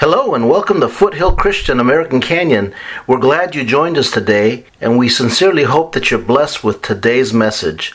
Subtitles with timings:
[0.00, 2.72] Hello and welcome to Foothill Christian American Canyon.
[3.06, 7.34] We're glad you joined us today, and we sincerely hope that you're blessed with today's
[7.34, 7.92] message.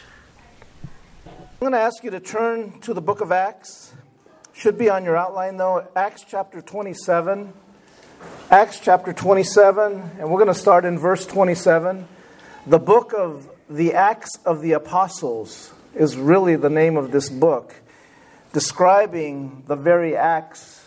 [1.25, 3.91] I'm going to ask you to turn to the book of Acts.
[4.53, 5.87] Should be on your outline though.
[5.95, 7.51] Acts chapter 27.
[8.51, 12.07] Acts chapter 27, and we're going to start in verse 27.
[12.67, 17.73] The book of the Acts of the Apostles is really the name of this book,
[18.53, 20.84] describing the very acts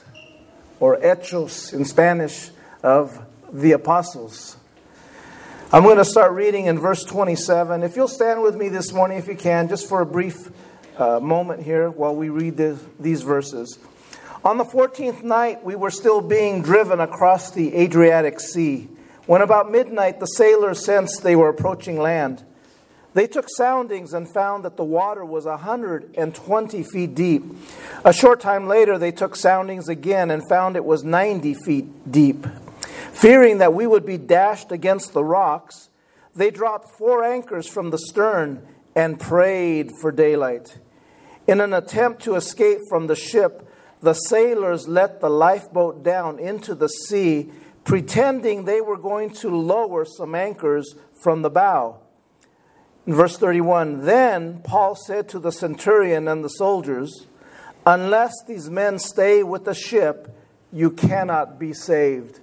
[0.81, 2.51] or hechos in Spanish
[2.83, 4.57] of the apostles.
[5.73, 7.83] I'm going to start reading in verse 27.
[7.83, 10.51] If you'll stand with me this morning, if you can, just for a brief
[10.97, 12.57] uh, moment here while we read
[12.99, 13.79] these verses.
[14.45, 18.89] On the 14th night, we were still being driven across the Adriatic Sea
[19.27, 22.43] when about midnight the sailors sensed they were approaching land.
[23.15, 27.45] They took soundings and found that the water was 120 feet deep.
[28.05, 32.47] A short time later, they took soundings again and found it was 90 feet deep.
[33.13, 35.89] Fearing that we would be dashed against the rocks,
[36.35, 40.79] they dropped four anchors from the stern and prayed for daylight.
[41.47, 43.67] In an attempt to escape from the ship,
[44.03, 47.51] the sailors let the lifeboat down into the sea,
[47.85, 52.01] pretending they were going to lower some anchors from the bow.
[53.09, 57.27] In verse 31, then Paul said to the centurion and the soldiers,
[57.87, 60.29] Unless these men stay with the ship,
[60.75, 62.41] you cannot be saved.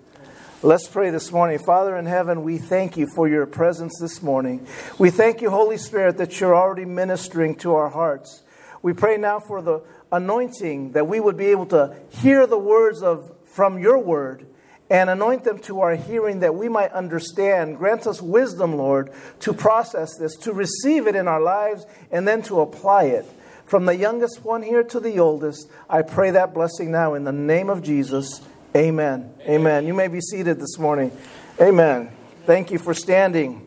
[0.63, 1.59] Let's pray this morning.
[1.59, 4.65] Father in heaven, we thank you for your presence this morning.
[4.97, 8.41] We thank you, Holy Spirit, that you're already ministering to our hearts.
[8.81, 13.03] We pray now for the anointing that we would be able to hear the words
[13.03, 14.47] of from your word
[14.89, 17.77] and anoint them to our hearing that we might understand.
[17.77, 22.41] Grant us wisdom, Lord, to process this, to receive it in our lives, and then
[22.43, 23.25] to apply it.
[23.65, 27.31] From the youngest one here to the oldest, I pray that blessing now in the
[27.31, 28.41] name of Jesus.
[28.75, 29.33] Amen.
[29.41, 29.49] Amen.
[29.49, 29.87] Amen.
[29.87, 31.11] You may be seated this morning.
[31.59, 32.11] Amen.
[32.45, 33.65] Thank you for standing.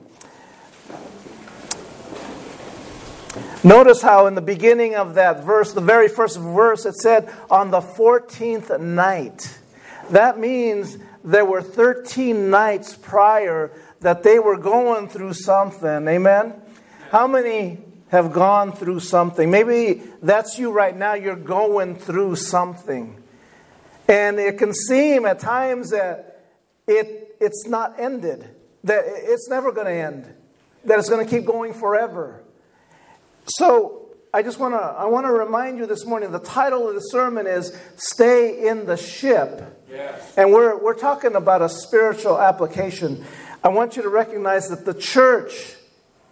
[3.64, 7.72] Notice how in the beginning of that verse, the very first verse, it said, on
[7.72, 9.58] the 14th night.
[10.10, 10.96] That means
[11.28, 16.08] there were 13 nights prior that they were going through something.
[16.08, 16.54] Amen?
[17.10, 17.78] How many
[18.08, 19.50] have gone through something?
[19.50, 21.12] Maybe that's you right now.
[21.12, 23.22] You're going through something.
[24.08, 26.46] And it can seem at times that
[26.86, 28.48] it, it's not ended,
[28.84, 30.32] that it's never going to end,
[30.84, 32.42] that it's going to keep going forever.
[33.44, 33.97] So
[34.32, 37.00] I just want to I want to remind you this morning the title of the
[37.00, 39.78] sermon is Stay in the Ship.
[39.90, 40.36] Yes.
[40.36, 43.24] And we're, we're talking about a spiritual application.
[43.64, 45.76] I want you to recognize that the church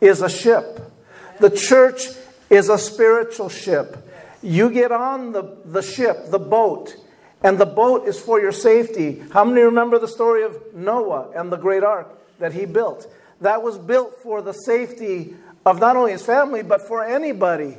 [0.01, 0.93] is a ship.
[1.41, 2.09] The church
[2.51, 3.97] is a spiritual ship.
[4.43, 6.95] You get on the, the ship, the boat,
[7.43, 9.23] and the boat is for your safety.
[9.33, 12.09] How many remember the story of Noah and the great ark
[12.39, 13.11] that he built?
[13.41, 15.34] That was built for the safety
[15.65, 17.78] of not only his family, but for anybody.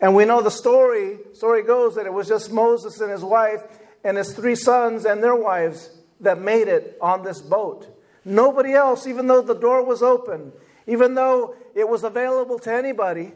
[0.00, 1.18] And we know the story.
[1.32, 3.62] Story goes that it was just Moses and his wife
[4.04, 5.90] and his three sons and their wives
[6.20, 7.88] that made it on this boat.
[8.24, 10.52] Nobody else, even though the door was open,
[10.86, 13.32] even though it was available to anybody,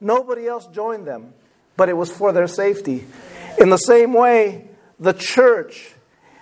[0.00, 1.32] nobody else joined them.
[1.76, 3.06] But it was for their safety.
[3.58, 4.68] In the same way,
[4.98, 5.94] the church,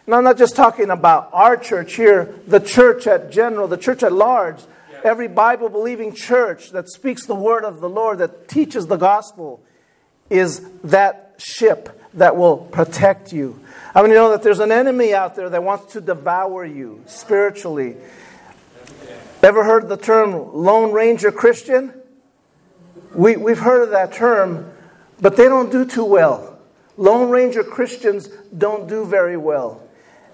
[0.06, 4.02] and I'm not just talking about our church here, the church at general, the church
[4.02, 4.60] at large,
[5.04, 9.62] every Bible believing church that speaks the word of the Lord, that teaches the gospel,
[10.30, 13.60] is that ship that will protect you.
[13.94, 17.02] I mean, you know that there's an enemy out there that wants to devour you
[17.06, 17.96] spiritually.
[19.42, 21.92] Ever heard the term Lone Ranger Christian?
[23.14, 24.72] We, we've heard of that term,
[25.20, 26.58] but they don't do too well.
[26.96, 29.82] Lone Ranger Christians don't do very well.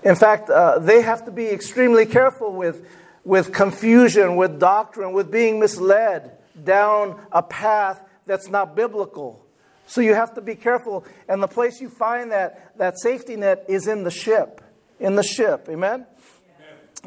[0.02, 2.86] In fact, uh, they have to be extremely careful with,
[3.24, 6.32] with confusion, with doctrine, with being misled
[6.64, 9.44] down a path that's not biblical.
[9.86, 11.04] So you have to be careful.
[11.28, 14.60] And the place you find that, that safety net is in the ship.
[15.00, 15.66] In the ship.
[15.68, 15.92] Amen?
[15.94, 16.06] Amen?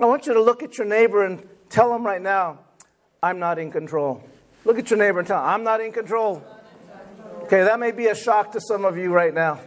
[0.01, 2.59] I want you to look at your neighbor and tell him right now,
[3.21, 4.21] I'm not in control.
[4.65, 6.43] Look at your neighbor and tell him, I'm not in control.
[7.43, 9.59] Okay, that may be a shock to some of you right now.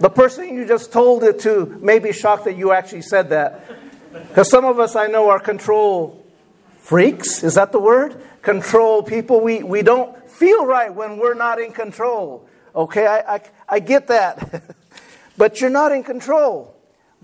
[0.00, 3.64] The person you just told it to may be shocked that you actually said that.
[4.12, 6.24] Because some of us I know are control
[6.78, 7.42] freaks.
[7.42, 8.20] Is that the word?
[8.42, 9.40] Control people.
[9.40, 12.48] We, we don't feel right when we're not in control.
[12.74, 14.62] Okay, I, I, I get that.
[15.36, 16.74] but you're not in control.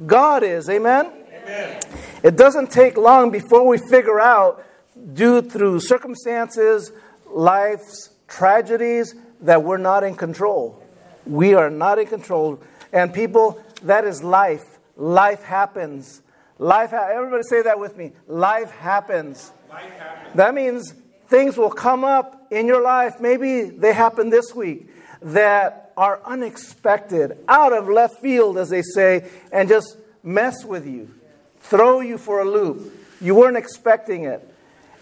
[0.04, 0.68] God is.
[0.68, 1.06] Amen?
[1.06, 1.80] Amen?
[2.22, 4.64] It doesn't take long before we figure out,
[5.12, 6.92] due through circumstances,
[7.26, 10.82] life's tragedies, that we're not in control.
[11.26, 12.60] We are not in control.
[12.92, 14.78] And people, that is life.
[14.96, 16.22] life happens.
[16.58, 18.12] Life ha- everybody say that with me.
[18.26, 19.52] Life happens.
[19.68, 20.36] Life happens.
[20.36, 20.94] That means
[21.28, 23.14] things will come up in your life.
[23.20, 24.88] Maybe they happen this week
[25.22, 31.12] that are unexpected, out of left field, as they say, and just mess with you,
[31.60, 32.92] throw you for a loop.
[33.20, 34.46] You weren't expecting it.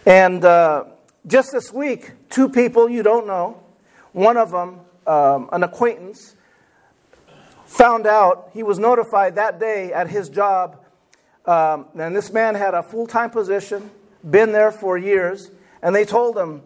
[0.04, 0.84] And uh,
[1.26, 3.60] just this week, two people you don't know,
[4.12, 6.36] one of them, um, an acquaintance,
[7.64, 10.81] found out he was notified that day at his job.
[11.44, 13.90] Um, and this man had a full time position,
[14.28, 15.50] been there for years,
[15.82, 16.62] and they told him,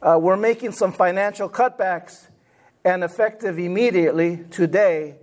[0.00, 2.28] uh, We're making some financial cutbacks,
[2.84, 5.16] and effective immediately today,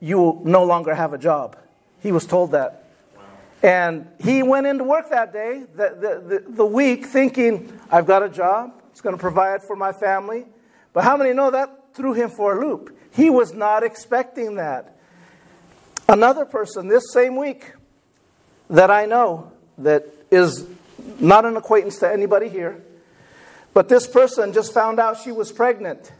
[0.00, 1.56] you will no longer have a job.
[2.02, 2.84] He was told that.
[3.62, 8.22] And he went into work that day, the, the, the, the week, thinking, I've got
[8.22, 10.46] a job, it's going to provide for my family.
[10.94, 12.96] But how many know that threw him for a loop?
[13.12, 14.96] He was not expecting that.
[16.08, 17.72] Another person this same week
[18.70, 20.66] that I know that is
[21.18, 22.82] not an acquaintance to anybody here,
[23.74, 26.12] but this person just found out she was pregnant.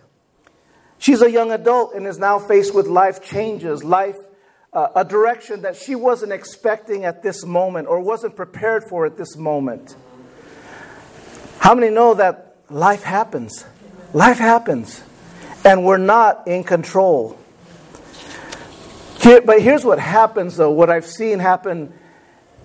[0.99, 4.17] She's a young adult and is now faced with life changes, life,
[4.73, 9.17] uh, a direction that she wasn't expecting at this moment or wasn't prepared for at
[9.17, 9.97] this moment.
[11.59, 13.65] How many know that life happens?
[14.13, 15.03] Life happens,
[15.65, 17.39] and we're not in control.
[19.21, 21.93] Here, but here's what happens, though, what I've seen happen.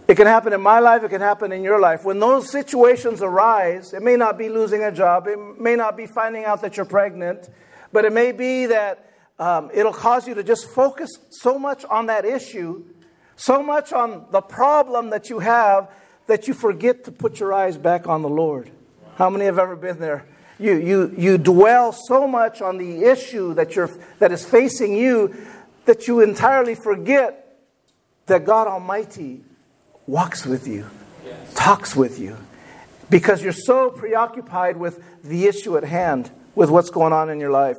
[0.08, 2.06] It can happen in my life, it can happen in your life.
[2.06, 6.06] When those situations arise, it may not be losing a job, it may not be
[6.06, 7.50] finding out that you're pregnant,
[7.92, 12.06] but it may be that um, it'll cause you to just focus so much on
[12.06, 12.86] that issue,
[13.36, 15.90] so much on the problem that you have,
[16.28, 18.70] that you forget to put your eyes back on the Lord.
[19.16, 20.26] How many have ever been there?
[20.60, 25.36] You, you, you dwell so much on the issue that, you're, that is facing you
[25.86, 27.60] that you entirely forget
[28.28, 29.44] that God Almighty
[30.08, 30.86] walks with you,
[31.26, 31.54] yes.
[31.54, 32.38] talks with you,
[33.10, 37.52] because you're so preoccupied with the issue at hand, with what's going on in your
[37.52, 37.78] life.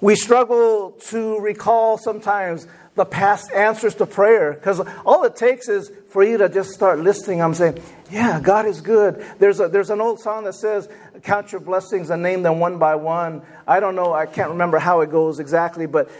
[0.00, 2.66] We struggle to recall sometimes
[2.96, 6.98] the past answers to prayer because all it takes is for you to just start
[6.98, 7.42] listening.
[7.42, 7.78] I'm saying,
[8.10, 9.24] yeah, God is good.
[9.38, 10.88] There's, a, there's an old song that says,
[11.22, 13.42] Count your blessings and name them one by one.
[13.66, 16.10] I don't know, I can't remember how it goes exactly, but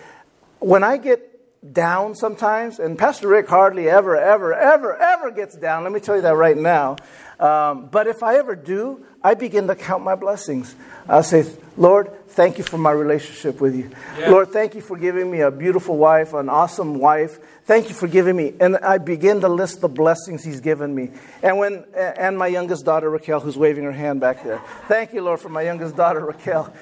[0.59, 1.36] when I get
[1.73, 5.83] down sometimes, and Pastor Rick hardly ever, ever, ever, ever gets down.
[5.83, 6.97] Let me tell you that right now.
[7.39, 10.75] Um, but if I ever do, I begin to count my blessings.
[11.09, 11.45] I say,
[11.77, 13.91] Lord, thank you for my relationship with you.
[14.19, 14.31] Yeah.
[14.31, 17.39] Lord, thank you for giving me a beautiful wife, an awesome wife.
[17.65, 18.55] Thank you for giving me.
[18.59, 21.11] And I begin to list the blessings He's given me.
[21.43, 24.63] And when and my youngest daughter Raquel, who's waving her hand back there.
[24.89, 26.73] Thank you, Lord, for my youngest daughter Raquel.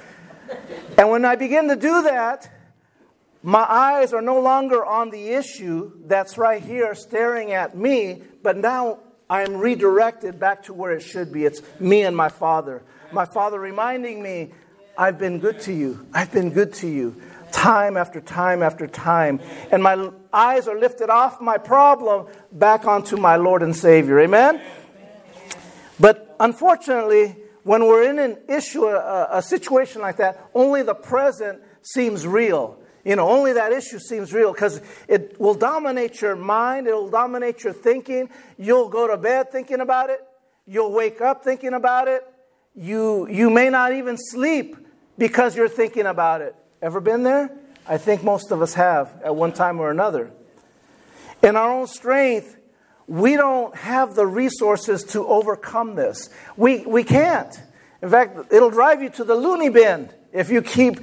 [0.97, 2.54] And when I begin to do that,
[3.45, 8.57] my eyes are no longer on the issue that's right here staring at me, but
[8.57, 11.45] now I am redirected back to where it should be.
[11.45, 12.83] It's me and my Father.
[13.13, 14.55] My Father reminding me,
[14.97, 16.07] I've been good to you.
[16.15, 17.21] I've been good to you
[17.53, 19.41] time after time after time.
[19.71, 24.21] And my eyes are lifted off my problem back onto my Lord and Savior.
[24.21, 24.59] Amen?
[26.01, 31.61] But unfortunately, when we're in an issue, a, a situation like that, only the present
[31.83, 32.79] seems real.
[33.05, 37.11] You know, only that issue seems real because it will dominate your mind, it will
[37.11, 38.31] dominate your thinking.
[38.59, 40.21] You'll go to bed thinking about it,
[40.67, 42.27] you'll wake up thinking about it.
[42.77, 44.77] You, you may not even sleep
[45.17, 46.57] because you're thinking about it.
[46.83, 47.51] Ever been there?
[47.87, 50.33] I think most of us have at one time or another.
[51.43, 52.57] In our own strength,
[53.07, 56.31] we don't have the resources to overcome this.
[56.57, 57.55] We, we can't.
[58.03, 60.99] In fact, it'll drive you to the loony bin if you keep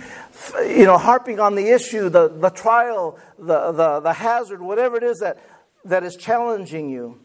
[0.59, 5.03] you know, harping on the issue, the, the trial, the, the, the hazard, whatever it
[5.03, 5.39] is that,
[5.85, 7.17] that is challenging you.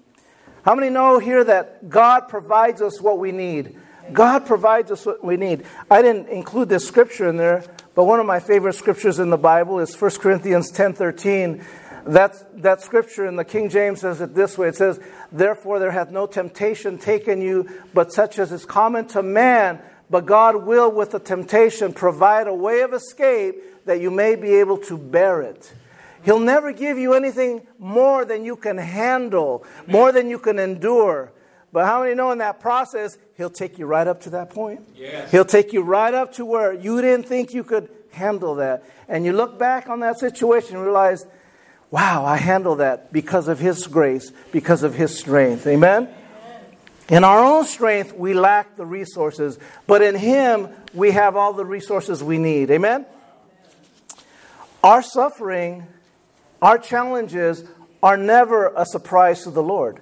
[0.65, 3.79] How many know here that God provides us what we need?
[4.13, 5.65] God provides us what we need.
[5.91, 7.65] I didn't include this scripture in there,
[7.97, 11.65] but one of my favorite scriptures in the Bible is 1 Corinthians 10:13.
[12.07, 14.69] That, that scripture in the King James says it this way.
[14.69, 15.01] It says,
[15.33, 19.81] Therefore there hath no temptation taken you, but such as is common to man.
[20.09, 24.55] But God will, with the temptation, provide a way of escape that you may be
[24.55, 25.73] able to bear it.
[26.25, 31.33] He'll never give you anything more than you can handle, more than you can endure.
[31.73, 34.81] But how many know in that process, He'll take you right up to that point?
[34.97, 35.31] Yes.
[35.31, 38.83] He'll take you right up to where you didn't think you could handle that.
[39.09, 41.27] And you look back on that situation and realize,
[41.91, 45.67] wow, I handled that because of His grace, because of His strength.
[45.67, 46.09] Amen?
[47.09, 51.65] In our own strength, we lack the resources, but in Him, we have all the
[51.65, 52.71] resources we need.
[52.71, 53.07] Amen?
[54.83, 55.87] Our suffering,
[56.61, 57.65] our challenges
[58.03, 60.01] are never a surprise to the Lord.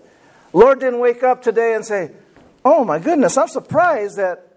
[0.52, 2.12] Lord didn't wake up today and say,
[2.64, 4.54] Oh my goodness, I'm surprised that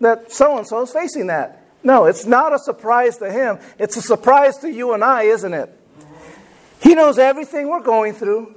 [0.00, 1.64] that so and so is facing that.
[1.82, 3.58] No, it's not a surprise to him.
[3.78, 5.70] It's a surprise to you and I, isn't it?
[6.80, 8.54] He knows everything we're going through.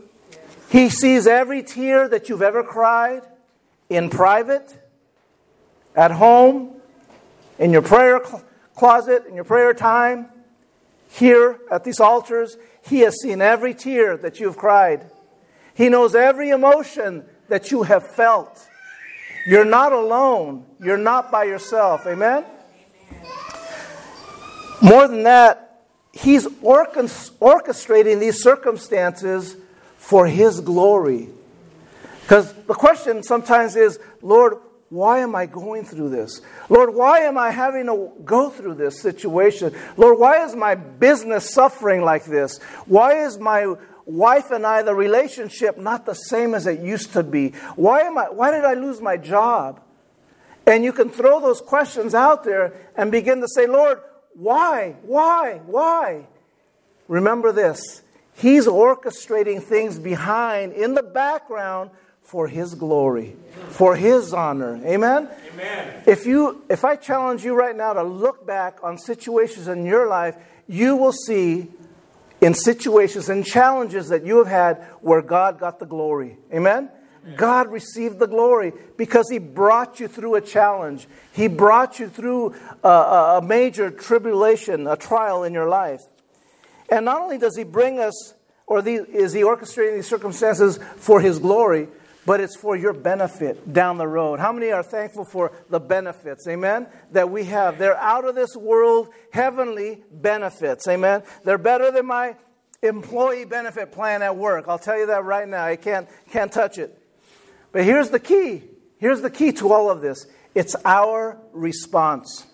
[0.71, 3.23] He sees every tear that you've ever cried
[3.89, 4.73] in private,
[5.97, 6.75] at home,
[7.59, 8.41] in your prayer cl-
[8.73, 10.27] closet, in your prayer time,
[11.09, 12.55] here at these altars.
[12.87, 15.11] He has seen every tear that you've cried.
[15.73, 18.65] He knows every emotion that you have felt.
[19.45, 20.65] You're not alone.
[20.79, 22.07] You're not by yourself.
[22.07, 22.45] Amen?
[24.81, 25.67] More than that,
[26.13, 29.57] He's orchestrating these circumstances
[30.01, 31.29] for His glory.
[32.23, 34.55] Because the question sometimes is, Lord,
[34.89, 36.41] why am I going through this?
[36.69, 39.73] Lord, why am I having to go through this situation?
[39.95, 42.57] Lord, why is my business suffering like this?
[42.87, 47.21] Why is my wife and I, the relationship, not the same as it used to
[47.21, 47.49] be?
[47.75, 49.81] Why, am I, why did I lose my job?
[50.65, 54.01] And you can throw those questions out there and begin to say, Lord,
[54.33, 54.95] why?
[55.03, 55.61] Why?
[55.67, 56.25] Why?
[57.07, 58.01] Remember this
[58.35, 63.35] He's orchestrating things behind, in the background, for His glory,
[63.69, 64.79] for His honor.
[64.85, 65.27] Amen?
[65.53, 66.03] Amen.
[66.07, 70.07] If, you, if I challenge you right now to look back on situations in your
[70.07, 70.35] life,
[70.67, 71.67] you will see
[72.39, 76.37] in situations and challenges that you have had where God got the glory.
[76.53, 76.89] Amen?
[77.35, 81.07] God received the glory because He brought you through a challenge.
[81.33, 86.01] He brought you through a, a, major tribulation, a trial in your life.
[86.91, 88.35] And not only does He bring us,
[88.67, 91.87] or the, is He orchestrating these circumstances for His glory,
[92.25, 94.39] but it's for your benefit down the road.
[94.39, 97.79] How many are thankful for the benefits, amen, that we have?
[97.79, 101.23] They're out of this world, heavenly benefits, amen.
[101.43, 102.35] They're better than my
[102.83, 104.65] employee benefit plan at work.
[104.67, 105.65] I'll tell you that right now.
[105.65, 106.97] I can't, can't touch it.
[107.71, 108.63] But here's the key.
[108.97, 112.45] Here's the key to all of this it's our response.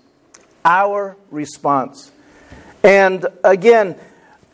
[0.64, 2.12] Our response.
[2.84, 4.00] And again,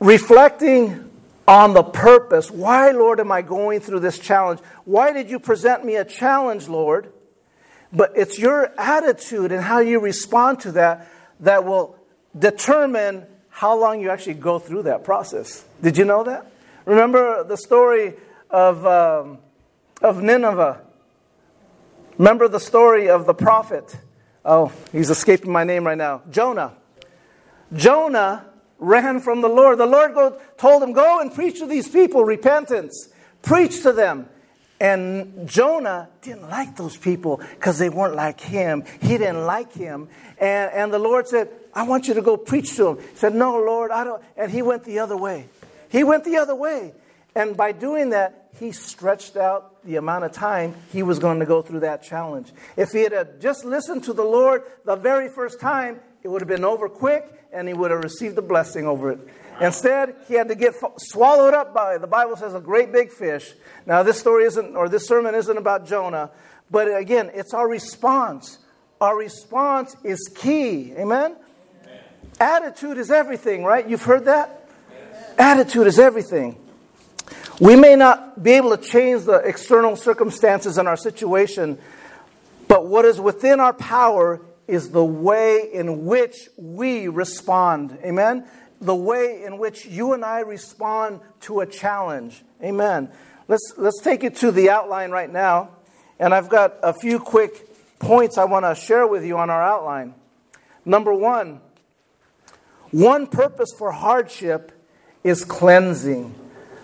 [0.04, 1.10] reflecting
[1.48, 2.52] on the purpose.
[2.52, 4.60] Why, Lord, am I going through this challenge?
[4.86, 7.12] Why did you present me a challenge, Lord?
[7.92, 11.08] But it's your attitude and how you respond to that
[11.40, 11.96] that will
[12.38, 15.64] determine how long you actually go through that process.
[15.82, 16.48] Did you know that?
[16.86, 18.16] Remember the story
[18.50, 19.38] of, um,
[20.02, 20.82] of Nineveh?
[22.18, 23.96] Remember the story of the prophet?
[24.44, 26.24] Oh, he's escaping my name right now.
[26.30, 26.74] Jonah.
[27.74, 28.46] Jonah
[28.84, 29.78] ran from the Lord.
[29.78, 30.14] The Lord
[30.58, 33.10] told him, Go and preach to these people repentance.
[33.42, 34.28] Preach to them.
[34.80, 38.84] And Jonah didn't like those people because they weren't like him.
[39.02, 40.10] He didn't like him.
[40.38, 42.98] And, and the Lord said, I want you to go preach to them.
[43.00, 44.22] He said, No, Lord, I don't.
[44.36, 45.48] And he went the other way.
[45.90, 46.94] He went the other way.
[47.36, 51.46] And by doing that, he stretched out the amount of time he was going to
[51.46, 52.52] go through that challenge.
[52.78, 56.48] If he had just listened to the Lord the very first time, it would have
[56.48, 59.20] been over quick and he would have received the blessing over it.
[59.62, 63.54] Instead, he had to get swallowed up by, the Bible says, a great big fish.
[63.86, 66.32] Now, this story isn't, or this sermon isn't about Jonah,
[66.72, 68.58] but again, it's our response.
[69.00, 70.94] Our response is key.
[70.94, 71.36] Amen?
[71.86, 72.00] Amen.
[72.40, 73.88] Attitude is everything, right?
[73.88, 74.68] You've heard that?
[74.92, 75.34] Yes.
[75.38, 76.58] Attitude is everything.
[77.60, 81.78] We may not be able to change the external circumstances in our situation,
[82.68, 87.98] but what is within our power is the way in which we respond.
[88.04, 88.48] Amen?
[88.80, 92.44] The way in which you and I respond to a challenge.
[92.62, 93.10] Amen.
[93.48, 95.70] Let's, let's take it to the outline right now.
[96.20, 99.62] And I've got a few quick points I want to share with you on our
[99.62, 100.16] outline.
[100.86, 101.62] Number one,
[102.92, 104.72] one purpose for hardship
[105.24, 106.36] is cleansing.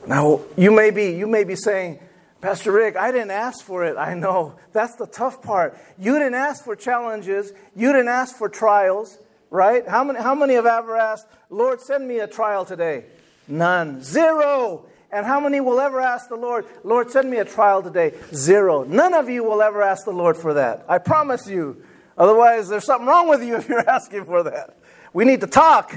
[0.07, 2.00] Now, you may be, you may be saying,
[2.41, 3.98] Pastor Rick, I didn't ask for it.
[3.98, 4.55] I know.
[4.72, 5.77] That's the tough part.
[5.98, 7.51] You didn't ask for challenges.
[7.75, 9.17] You didn't ask for trials,
[9.50, 9.86] right?
[9.86, 13.05] How many, how many have ever asked, Lord, send me a trial today?
[13.48, 14.01] None.
[14.01, 14.86] Zero.
[15.12, 18.13] And how many will ever ask the Lord, Lord, send me a trial today?
[18.34, 18.84] Zero.
[18.84, 20.86] None of you will ever ask the Lord for that.
[20.88, 21.84] I promise you.
[22.17, 24.77] Otherwise, there's something wrong with you if you're asking for that.
[25.12, 25.93] We need to talk.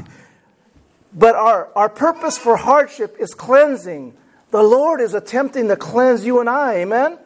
[1.13, 4.17] But our, our purpose for hardship is cleansing.
[4.53, 6.75] The Lord is attempting to cleanse you and I.
[6.75, 7.19] Amen?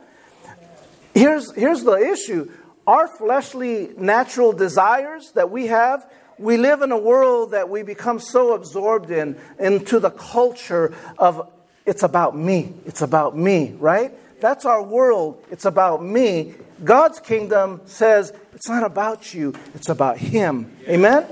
[1.12, 2.50] Here's, here's the issue
[2.86, 8.20] our fleshly natural desires that we have, we live in a world that we become
[8.20, 11.50] so absorbed in, into the culture of
[11.84, 14.12] it's about me, it's about me, right?
[14.40, 16.54] That's our world, it's about me.
[16.84, 20.76] God's kingdom says it's not about you, it's about Him.
[20.86, 21.24] Amen?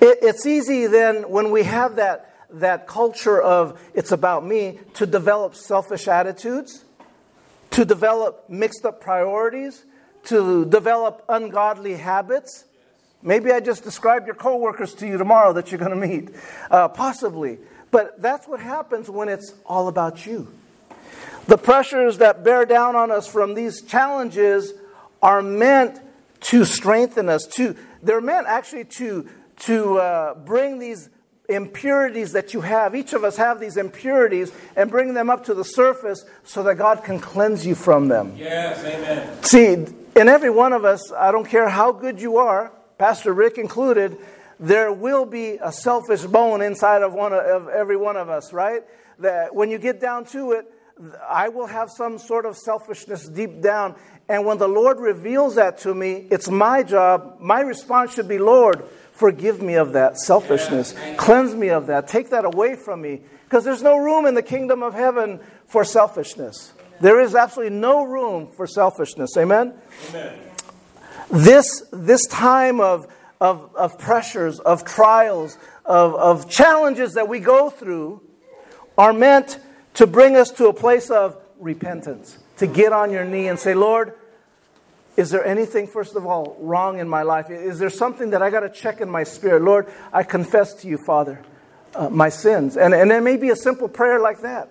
[0.00, 5.06] It, it's easy then when we have that that culture of it's about me to
[5.06, 6.84] develop selfish attitudes,
[7.70, 9.84] to develop mixed up priorities,
[10.24, 12.64] to develop ungodly habits.
[13.22, 16.30] Maybe I just described your coworkers to you tomorrow that you're going to meet,
[16.70, 17.58] uh, possibly.
[17.90, 20.52] But that's what happens when it's all about you.
[21.46, 24.74] The pressures that bear down on us from these challenges
[25.22, 26.00] are meant
[26.40, 27.46] to strengthen us.
[27.52, 29.28] To they're meant actually to
[29.60, 31.08] to uh, bring these
[31.48, 32.94] impurities that you have.
[32.94, 36.76] Each of us have these impurities and bring them up to the surface so that
[36.76, 38.34] God can cleanse you from them.
[38.36, 39.42] Yes, amen.
[39.42, 39.72] See,
[40.20, 44.16] in every one of us, I don't care how good you are, Pastor Rick included,
[44.58, 48.52] there will be a selfish bone inside of one of, of every one of us,
[48.52, 48.82] right?
[49.18, 50.72] That when you get down to it,
[51.28, 53.96] I will have some sort of selfishness deep down.
[54.28, 57.36] And when the Lord reveals that to me, it's my job.
[57.38, 58.82] My response should be, Lord,
[59.16, 60.94] forgive me of that selfishness.
[61.16, 62.06] Cleanse me of that.
[62.06, 63.22] Take that away from me.
[63.44, 66.72] Because there's no room in the kingdom of heaven for selfishness.
[67.00, 69.36] There is absolutely no room for selfishness.
[69.36, 69.74] Amen?
[70.10, 70.38] Amen.
[71.30, 73.06] This, this time of,
[73.40, 78.22] of, of pressures, of trials, of, of challenges that we go through
[78.98, 79.58] are meant
[79.94, 83.74] to bring us to a place of repentance, to get on your knee and say,
[83.74, 84.14] Lord,
[85.16, 87.50] is there anything, first of all, wrong in my life?
[87.50, 89.62] Is there something that I got to check in my spirit?
[89.62, 91.42] Lord, I confess to you, Father,
[91.94, 92.76] uh, my sins.
[92.76, 94.70] And, and it may be a simple prayer like that.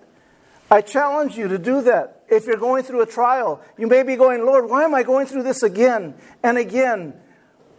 [0.70, 2.24] I challenge you to do that.
[2.28, 5.26] If you're going through a trial, you may be going, Lord, why am I going
[5.26, 7.14] through this again and again?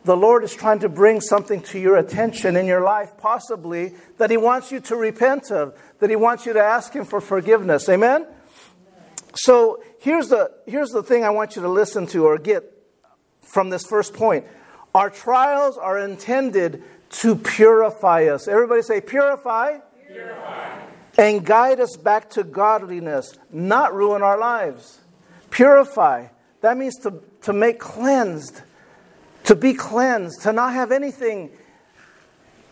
[0.07, 4.31] the Lord is trying to bring something to your attention in your life, possibly, that
[4.31, 7.87] He wants you to repent of, that He wants you to ask Him for forgiveness.
[7.89, 8.25] Amen?
[9.37, 12.63] So here's the, here's the thing I want you to listen to or get
[13.41, 14.45] from this first point.
[14.93, 18.47] Our trials are intended to purify us.
[18.47, 19.77] Everybody say, purify.
[20.07, 20.79] Purify.
[21.17, 24.99] And guide us back to godliness, not ruin our lives.
[25.49, 26.27] Purify.
[26.61, 28.61] That means to, to make cleansed
[29.47, 31.49] to be cleansed, to not have anything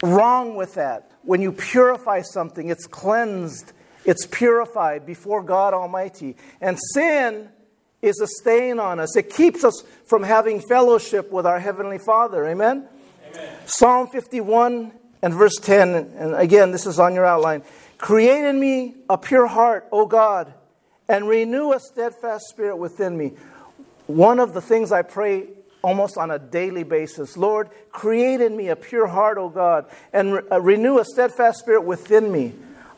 [0.04, 1.10] wrong with that.
[1.24, 3.72] When you purify something, it's cleansed,
[4.06, 6.36] it's purified before God Almighty.
[6.62, 7.50] And sin
[8.02, 12.46] is a stain on us, it keeps us from having fellowship with our Heavenly Father.
[12.46, 12.88] Amen?
[13.34, 13.58] Amen.
[13.66, 14.92] Psalm 51
[15.22, 17.64] and verse 10, and again, this is on your outline.
[17.98, 20.54] Create in me a pure heart, O God,
[21.08, 23.34] and renew a steadfast spirit within me.
[24.06, 25.48] One of the things I pray
[25.86, 27.38] almost on a daily basis.
[27.38, 31.60] Lord, create in me a pure heart, O God, and re- uh, renew a steadfast
[31.60, 32.54] spirit within me.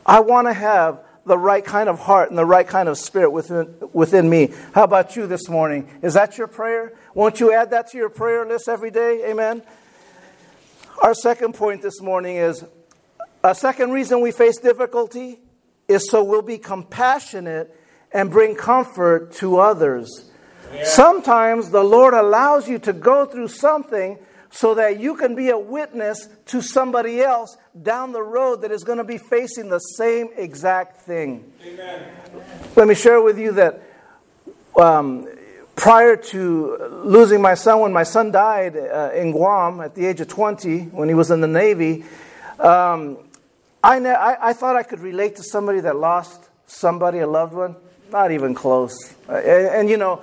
[0.08, 3.30] I want to have the right kind of heart and the right kind of spirit
[3.30, 4.54] within, within me.
[4.72, 5.86] How about you this morning?
[6.00, 6.94] Is that your prayer?
[7.12, 9.30] Won't you add that to your prayer list every day?
[9.30, 9.62] Amen.
[11.02, 12.64] Our second point this morning is
[13.44, 15.40] a second reason we face difficulty
[15.88, 17.78] is so we'll be compassionate
[18.10, 20.30] and bring comfort to others.
[20.84, 24.18] Sometimes the Lord allows you to go through something
[24.50, 28.84] so that you can be a witness to somebody else down the road that is
[28.84, 31.52] going to be facing the same exact thing.
[31.64, 32.02] Amen.
[32.76, 33.82] Let me share with you that
[34.80, 35.28] um,
[35.76, 40.20] prior to losing my son, when my son died uh, in Guam at the age
[40.20, 42.04] of 20, when he was in the Navy,
[42.58, 43.18] um,
[43.82, 47.54] I, ne- I, I thought I could relate to somebody that lost somebody, a loved
[47.54, 47.76] one.
[48.10, 49.14] Not even close.
[49.28, 50.22] Uh, and, and, you know,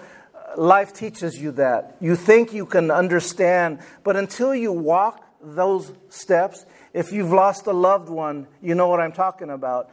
[0.57, 1.97] life teaches you that.
[1.99, 7.73] You think you can understand, but until you walk those steps, if you've lost a
[7.73, 9.89] loved one, you know what I'm talking about.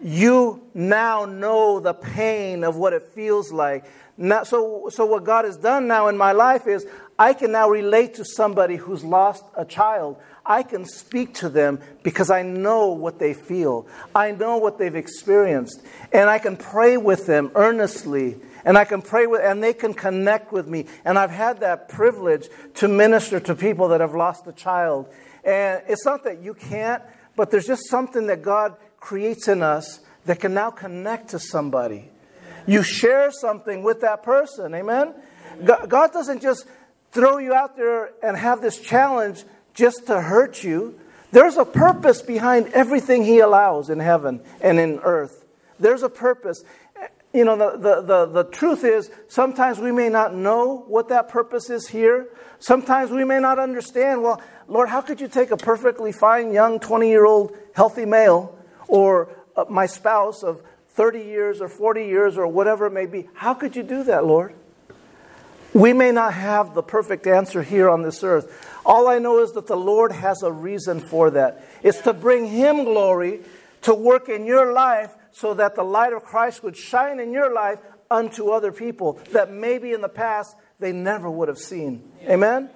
[0.00, 3.84] You now know the pain of what it feels like.
[4.18, 6.86] Now, so, so, what God has done now in my life is
[7.18, 10.16] I can now relate to somebody who's lost a child.
[10.44, 13.86] I can speak to them because I know what they feel.
[14.14, 15.82] I know what they've experienced.
[16.12, 19.94] And I can pray with them earnestly and I can pray with, and they can
[19.94, 20.86] connect with me.
[21.04, 25.06] And I've had that privilege to minister to people that have lost a child.
[25.44, 27.00] And it's not that you can't,
[27.36, 32.10] but there's just something that God creates in us that can now connect to somebody.
[32.66, 35.14] You share something with that person, amen?
[35.64, 36.66] God doesn't just
[37.12, 40.98] throw you out there and have this challenge just to hurt you.
[41.30, 45.44] There's a purpose behind everything He allows in heaven and in earth.
[45.78, 46.64] There's a purpose
[47.36, 51.28] you know, the, the, the, the, truth is, sometimes we may not know what that
[51.28, 52.30] purpose is here.
[52.58, 56.80] Sometimes we may not understand, well, Lord, how could you take a perfectly fine, young,
[56.80, 58.56] 20 year old, healthy male,
[58.88, 63.28] or uh, my spouse of 30 years or 40 years or whatever it may be?
[63.34, 64.54] How could you do that, Lord?
[65.74, 68.66] We may not have the perfect answer here on this earth.
[68.86, 71.66] All I know is that the Lord has a reason for that.
[71.82, 73.40] It's to bring Him glory
[73.82, 77.52] to work in your life so that the light of Christ would shine in your
[77.52, 77.78] life
[78.10, 82.10] unto other people that maybe in the past they never would have seen.
[82.22, 82.70] Amen?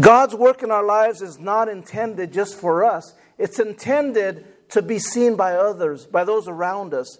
[0.00, 4.98] God's work in our lives is not intended just for us, it's intended to be
[4.98, 7.18] seen by others, by those around us.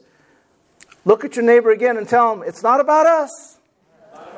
[1.04, 3.58] Look at your neighbor again and tell him, it's not about us.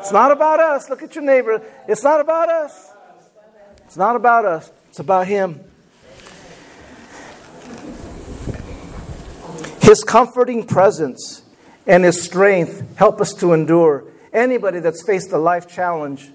[0.01, 0.91] It's not about us.
[0.91, 1.63] Look at your neighbor.
[1.87, 2.91] It's not about us.
[3.85, 4.73] It's not about us.
[4.89, 5.61] It's about him.
[9.87, 11.45] His comforting presence
[11.87, 14.03] and his strength help us to endure.
[14.33, 16.29] Anybody that's faced a life challenge,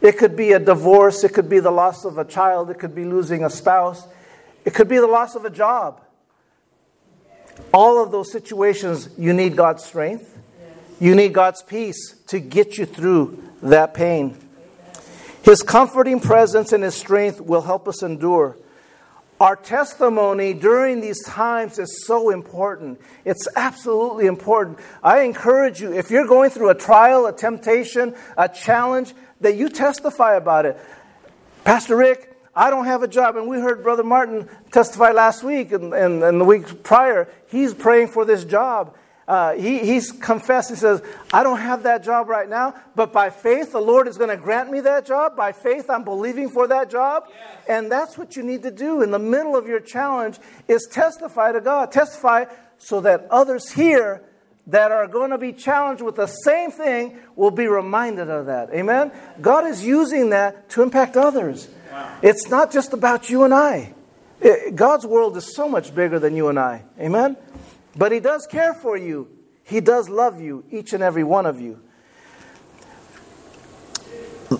[0.00, 2.94] it could be a divorce, it could be the loss of a child, it could
[2.94, 4.06] be losing a spouse,
[4.64, 6.00] it could be the loss of a job.
[7.74, 10.38] All of those situations, you need God's strength.
[11.00, 14.36] You need God's peace to get you through that pain.
[15.42, 18.56] His comforting presence and His strength will help us endure.
[19.40, 23.00] Our testimony during these times is so important.
[23.24, 24.78] It's absolutely important.
[25.02, 29.70] I encourage you, if you're going through a trial, a temptation, a challenge, that you
[29.70, 30.78] testify about it.
[31.64, 33.36] Pastor Rick, I don't have a job.
[33.36, 37.26] And we heard Brother Martin testify last week and, and, and the week prior.
[37.48, 38.94] He's praying for this job.
[39.30, 41.00] Uh, he, he's confessed, he says,
[41.32, 44.36] I don't have that job right now, but by faith, the Lord is going to
[44.36, 45.36] grant me that job.
[45.36, 47.28] By faith, I'm believing for that job.
[47.28, 47.64] Yes.
[47.68, 51.52] And that's what you need to do in the middle of your challenge is testify
[51.52, 51.92] to God.
[51.92, 52.46] Testify
[52.78, 54.20] so that others here
[54.66, 58.70] that are going to be challenged with the same thing will be reminded of that.
[58.74, 59.12] Amen?
[59.40, 61.68] God is using that to impact others.
[61.92, 62.18] Wow.
[62.22, 63.94] It's not just about you and I.
[64.40, 66.82] It, God's world is so much bigger than you and I.
[66.98, 67.36] Amen?
[67.96, 69.28] But He does care for you.
[69.62, 71.80] He does love you, each and every one of you.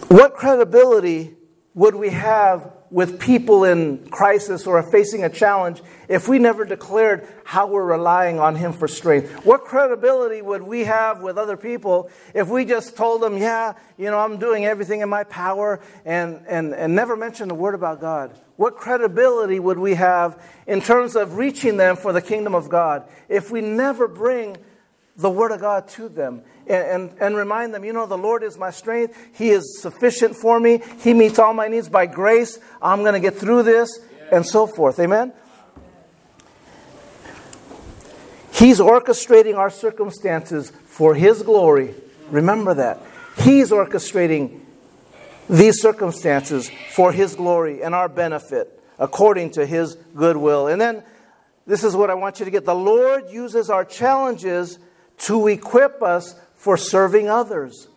[0.08, 1.36] What credibility
[1.74, 7.28] would we have with people in crisis or facing a challenge if we never declared
[7.44, 9.44] how we're relying on Him for strength?
[9.44, 14.10] What credibility would we have with other people if we just told them, yeah, you
[14.10, 18.00] know, I'm doing everything in my power and, and, and never mentioned a word about
[18.00, 18.36] God?
[18.56, 23.08] What credibility would we have in terms of reaching them for the kingdom of God
[23.28, 24.56] if we never bring
[25.16, 28.44] the Word of God to them and, and, and, remind them, you know, the Lord
[28.44, 29.16] is my strength.
[29.34, 30.80] He is sufficient for me.
[31.00, 32.58] He meets all my needs by grace.
[32.80, 33.98] I'm going to get through this
[34.30, 35.00] and so forth.
[35.00, 35.32] Amen?
[38.52, 41.94] He's orchestrating our circumstances for His glory.
[42.30, 43.00] Remember that.
[43.38, 44.60] He's orchestrating
[45.48, 50.68] these circumstances for His glory and our benefit according to His goodwill.
[50.68, 51.02] And then
[51.66, 52.64] this is what I want you to get.
[52.64, 54.78] The Lord uses our challenges
[55.20, 57.88] to equip us for serving others.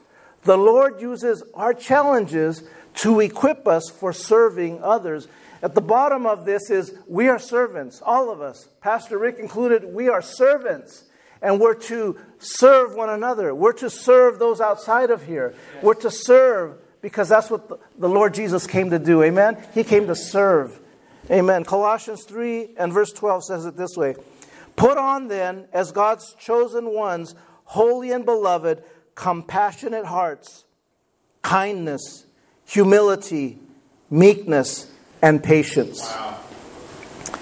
[0.44, 2.64] The Lord uses our challenges
[2.96, 5.28] to equip us for serving others.
[5.62, 9.84] At the bottom of this is we are servants, all of us, Pastor Rick included,
[9.94, 11.04] we are servants.
[11.42, 13.54] And we're to serve one another.
[13.54, 15.54] We're to serve those outside of here.
[15.82, 19.24] We're to serve because that's what the Lord Jesus came to do.
[19.24, 19.62] Amen?
[19.74, 20.80] He came to serve.
[21.30, 21.66] Amen.
[21.66, 24.16] Colossians 3 and verse 12 says it this way
[24.78, 28.84] Put on then, as God's chosen ones, holy and beloved,
[29.16, 30.66] compassionate hearts,
[31.42, 32.26] kindness,
[32.66, 33.60] humility,
[34.10, 36.02] meekness, and patience.
[36.02, 36.40] Wow.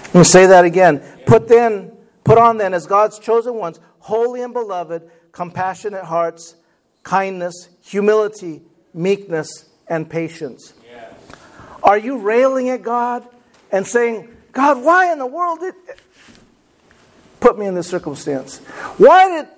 [0.06, 1.00] Let me say that again.
[1.26, 1.92] Put then,
[2.24, 6.54] put on then, as God's chosen ones, holy and beloved, compassionate hearts,
[7.02, 10.74] kindness, humility, meekness, and patience.
[10.84, 11.14] Yes.
[11.82, 13.26] Are you railing at God
[13.70, 15.74] and saying, God, why in the world did
[17.40, 18.58] put me in this circumstance?
[18.98, 19.48] Why did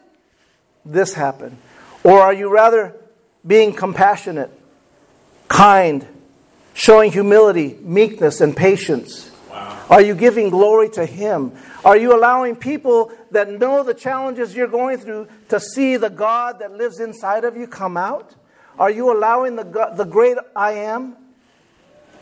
[0.85, 1.59] this happen?
[2.03, 2.95] Or are you rather
[3.47, 4.51] being compassionate,
[5.49, 6.07] kind,
[6.75, 9.31] showing humility, meekness, and patience?
[9.51, 9.87] Wow.
[9.91, 11.53] Are you giving glory to Him?
[11.85, 16.59] Are you allowing people that know the challenges you're going through to see the God
[16.61, 18.35] that lives inside of you come out?
[18.79, 21.17] Are you allowing the, God, the great I am,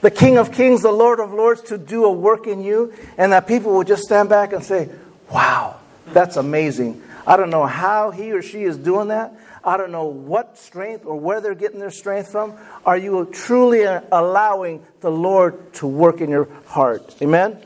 [0.01, 2.93] the King of Kings, the Lord of Lords, to do a work in you?
[3.17, 4.91] And that people will just stand back and say,
[5.31, 7.03] Wow, that's amazing.
[7.27, 9.35] I don't know how he or she is doing that.
[9.65, 12.57] I don't know what strength or where they're getting their strength from.
[12.85, 17.15] Are you truly allowing the Lord to work in your heart?
[17.23, 17.65] Amen?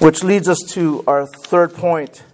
[0.00, 2.24] Which leads us to our third point.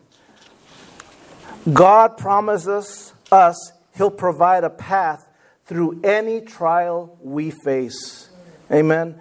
[1.73, 5.29] God promises us He'll provide a path
[5.67, 8.29] through any trial we face.
[8.71, 9.21] Amen.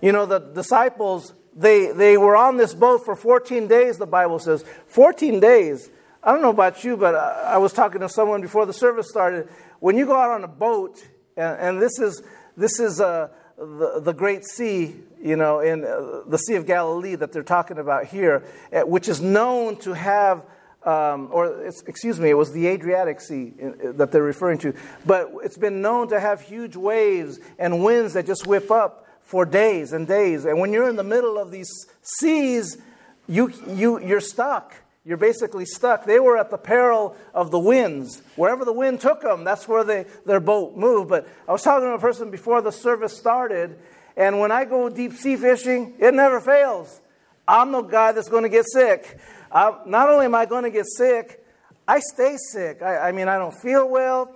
[0.00, 4.38] You know, the disciples they, they were on this boat for 14 days, the Bible
[4.38, 4.64] says.
[4.88, 5.90] 14 days.
[6.22, 9.08] I don't know about you, but I, I was talking to someone before the service
[9.08, 9.48] started.
[9.78, 12.22] When you go out on a boat, and, and this is,
[12.56, 17.14] this is a, the, the Great Sea, you know, in uh, the Sea of Galilee
[17.14, 20.44] that they're talking about here, uh, which is known to have,
[20.82, 24.74] um, or excuse me, it was the Adriatic Sea uh, that they're referring to,
[25.06, 29.44] but it's been known to have huge waves and winds that just whip up for
[29.44, 30.44] days and days.
[30.44, 31.70] And when you're in the middle of these
[32.02, 32.78] seas,
[33.26, 34.74] you, you, you're stuck.
[35.04, 36.06] You're basically stuck.
[36.06, 38.22] They were at the peril of the winds.
[38.36, 41.10] Wherever the wind took them, that's where they, their boat moved.
[41.10, 43.78] But I was talking to a person before the service started,
[44.16, 47.00] and when I go deep sea fishing, it never fails.
[47.46, 49.18] I'm the guy that's going to get sick.
[49.52, 51.44] I, not only am I going to get sick,
[51.86, 52.80] I stay sick.
[52.80, 54.34] I, I mean, I don't feel well.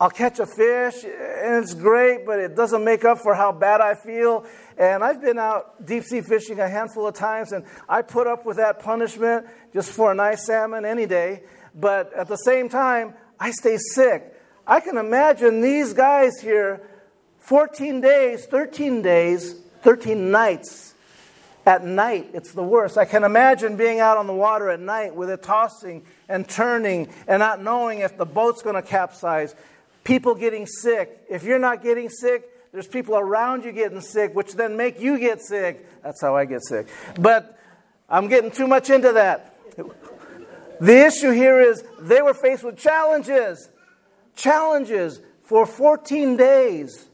[0.00, 3.80] I'll catch a fish, and it's great, but it doesn't make up for how bad
[3.80, 4.46] I feel.
[4.76, 8.46] And I've been out deep sea fishing a handful of times, and I put up
[8.46, 11.42] with that punishment just for a nice salmon any day.
[11.74, 14.34] But at the same time, I stay sick.
[14.68, 16.88] I can imagine these guys here
[17.40, 20.94] 14 days, 13 days, 13 nights.
[21.66, 22.96] At night, it's the worst.
[22.96, 27.08] I can imagine being out on the water at night with it tossing and turning
[27.26, 29.54] and not knowing if the boat's going to capsize.
[30.08, 31.22] People getting sick.
[31.28, 35.18] If you're not getting sick, there's people around you getting sick, which then make you
[35.18, 35.86] get sick.
[36.02, 36.86] That's how I get sick.
[37.20, 37.58] But
[38.08, 39.54] I'm getting too much into that.
[40.80, 43.68] The issue here is they were faced with challenges.
[44.34, 47.06] Challenges for 14 days.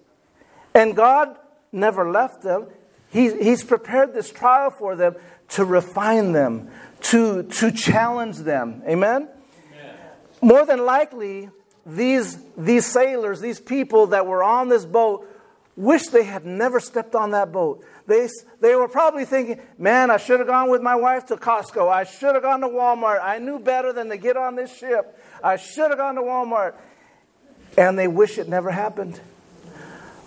[0.72, 1.36] And God
[1.72, 2.68] never left them.
[3.10, 5.16] He, he's prepared this trial for them
[5.48, 8.84] to refine them, to, to challenge them.
[8.86, 9.28] Amen?
[9.72, 9.96] Amen?
[10.40, 11.50] More than likely,
[11.86, 15.28] these, these sailors, these people that were on this boat,
[15.76, 17.84] wish they had never stepped on that boat.
[18.06, 18.28] They,
[18.60, 21.90] they were probably thinking, man, I should have gone with my wife to Costco.
[21.90, 23.20] I should have gone to Walmart.
[23.22, 25.18] I knew better than to get on this ship.
[25.42, 26.74] I should have gone to Walmart.
[27.76, 29.20] And they wish it never happened.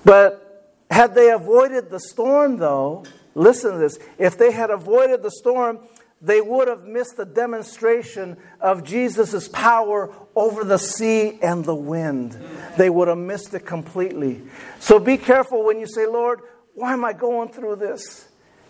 [0.04, 4.00] But had they avoided the storm, though, listen to this.
[4.18, 5.80] If they had avoided the storm,
[6.22, 12.38] they would have missed the demonstration of Jesus' power over the sea and the wind.
[12.78, 14.42] They would have missed it completely.
[14.80, 16.40] So be careful when you say, Lord,
[16.74, 18.28] why am I going through this?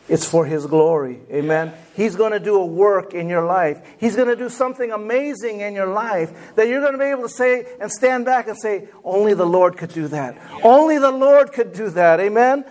[0.10, 1.20] It's for His glory.
[1.32, 1.74] Amen.
[1.96, 3.82] He's going to do a work in your life.
[3.98, 7.24] He's going to do something amazing in your life that you're going to be able
[7.24, 10.38] to say and stand back and say, Only the Lord could do that.
[10.64, 12.22] Only the Lord could do that.
[12.22, 12.64] Amen.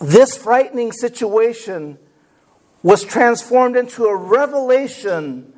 [0.00, 1.98] This frightening situation
[2.82, 5.52] was transformed into a revelation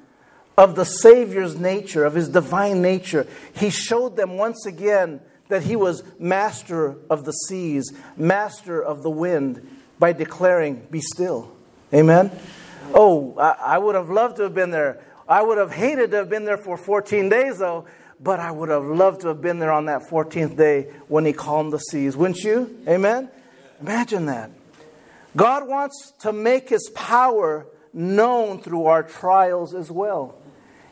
[0.59, 3.27] of the Savior's nature, of his divine nature.
[3.55, 9.11] He showed them once again that he was master of the seas, master of the
[9.11, 9.67] wind,
[9.99, 11.53] by declaring, Be still.
[11.93, 12.31] Amen?
[12.95, 15.01] Oh, I, I would have loved to have been there.
[15.29, 17.87] I would have hated to have been there for 14 days, though,
[18.21, 21.33] but I would have loved to have been there on that 14th day when he
[21.33, 22.17] calmed the seas.
[22.17, 22.79] Wouldn't you?
[22.89, 23.29] Amen?
[23.81, 24.51] Imagine that.
[25.37, 30.39] God wants to make his power known through our trials as well.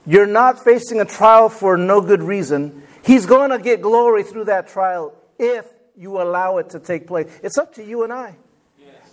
[0.07, 2.83] You're not facing a trial for no good reason.
[3.05, 7.31] He's going to get glory through that trial if you allow it to take place.
[7.43, 8.37] It's up to you and I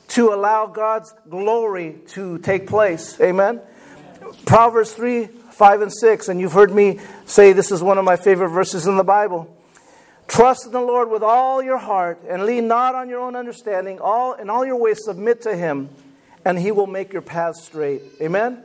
[0.09, 3.19] to allow God's glory to take place.
[3.19, 3.61] Amen?
[4.21, 4.33] Amen?
[4.45, 8.15] Proverbs 3 5 and 6, and you've heard me say this is one of my
[8.15, 9.56] favorite verses in the Bible.
[10.27, 13.99] Trust in the Lord with all your heart and lean not on your own understanding.
[13.99, 15.89] All in all your ways submit to him,
[16.43, 18.01] and he will make your paths straight.
[18.21, 18.53] Amen?
[18.53, 18.63] Amen?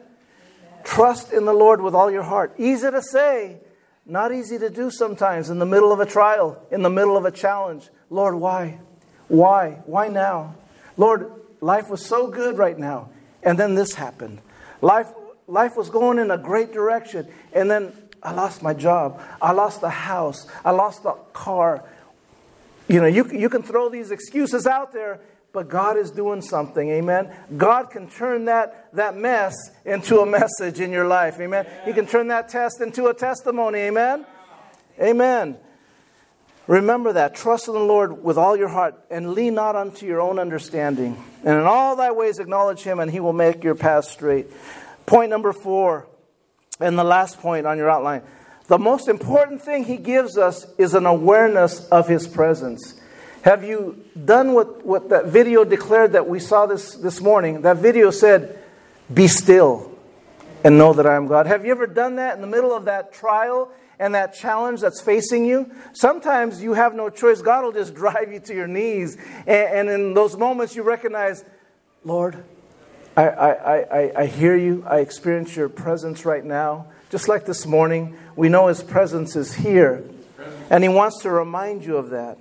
[0.85, 2.55] Trust in the Lord with all your heart.
[2.59, 3.59] Easy to say,
[4.05, 7.25] not easy to do sometimes in the middle of a trial, in the middle of
[7.25, 7.89] a challenge.
[8.11, 8.81] Lord, why?
[9.29, 9.83] Why?
[9.87, 10.57] Why now?
[10.97, 13.11] Lord, life was so good right now,
[13.43, 14.41] and then this happened.
[14.81, 15.07] Life
[15.47, 17.93] life was going in a great direction, and then
[18.23, 19.21] I lost my job.
[19.41, 20.47] I lost the house.
[20.65, 21.85] I lost the car.
[22.89, 25.21] You know, you, you can throw these excuses out there,
[25.53, 26.89] but God is doing something.
[26.91, 27.35] Amen.
[27.57, 29.55] God can turn that, that mess
[29.85, 31.41] into a message in your life.
[31.41, 31.67] Amen.
[31.85, 33.81] He can turn that test into a testimony.
[33.81, 34.25] Amen.
[35.01, 35.57] Amen.
[36.69, 37.35] Remember that.
[37.35, 41.23] Trust in the Lord with all your heart and lean not unto your own understanding.
[41.45, 44.47] And in all thy ways acknowledge him, and he will make your path straight.
[45.07, 46.07] Point number four
[46.83, 48.23] and the last point on your outline
[48.73, 52.99] the most important thing he gives us is an awareness of his presence.
[53.43, 57.63] Have you done what, what that video declared that we saw this, this morning?
[57.63, 58.59] That video said,
[59.13, 59.93] Be still
[60.65, 61.47] and know that I am God.
[61.47, 65.01] Have you ever done that in the middle of that trial and that challenge that's
[65.01, 65.71] facing you?
[65.93, 67.43] Sometimes you have no choice.
[67.43, 69.17] God will just drive you to your knees.
[69.41, 71.45] And, and in those moments, you recognize,
[72.05, 72.45] Lord,
[73.17, 74.85] I, I, I, I hear you.
[74.87, 76.87] I experience your presence right now.
[77.11, 80.05] Just like this morning, we know his presence is here.
[80.71, 82.39] And he wants to remind you of that.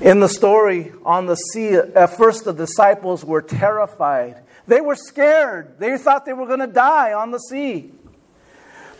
[0.00, 4.42] In the story on the sea, at first the disciples were terrified.
[4.66, 5.78] They were scared.
[5.78, 7.90] They thought they were going to die on the sea.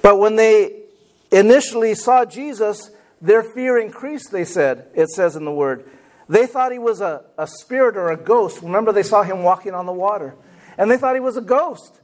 [0.00, 0.82] But when they
[1.30, 5.88] initially saw Jesus, their fear increased, they said, it says in the word.
[6.28, 8.62] They thought he was a, a spirit or a ghost.
[8.62, 10.34] Remember, they saw him walking on the water.
[10.78, 12.00] And they thought he was a ghost.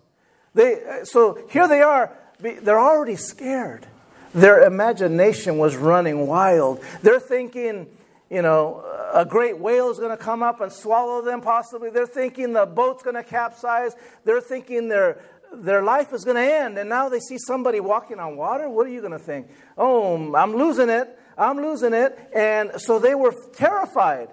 [0.54, 2.16] They, so here they are.
[2.38, 3.86] They're already scared.
[4.34, 6.80] Their imagination was running wild.
[7.02, 7.86] They're thinking,
[8.30, 11.90] you know, a great whale is going to come up and swallow them, possibly.
[11.90, 13.92] They're thinking the boat's going to capsize.
[14.24, 15.18] They're thinking their,
[15.52, 16.78] their life is going to end.
[16.78, 18.68] And now they see somebody walking on water.
[18.68, 19.48] What are you going to think?
[19.76, 21.18] Oh, I'm losing it.
[21.36, 22.18] I'm losing it.
[22.34, 24.28] And so they were terrified.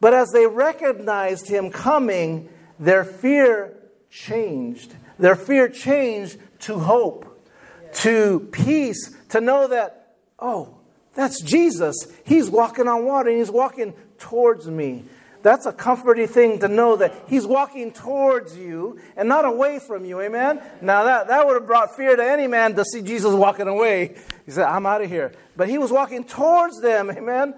[0.00, 3.76] But as they recognized him coming, their fear
[4.10, 4.94] changed.
[5.18, 7.48] Their fear changed to hope,
[7.94, 10.76] to peace, to know that, oh,
[11.14, 11.94] that's Jesus.
[12.24, 15.04] He's walking on water and he's walking towards me.
[15.44, 20.06] That's a comforting thing to know that he's walking towards you and not away from
[20.06, 20.22] you.
[20.22, 20.62] Amen?
[20.80, 24.16] Now, that, that would have brought fear to any man to see Jesus walking away.
[24.46, 25.32] He said, I'm out of here.
[25.54, 27.10] But he was walking towards them.
[27.10, 27.52] Amen?